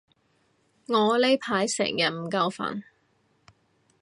[0.87, 2.81] 我呢排成日唔夠瞓